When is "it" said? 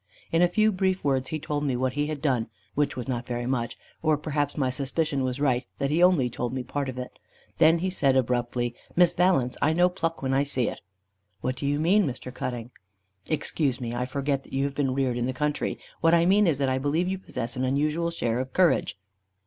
6.97-7.19, 10.67-10.81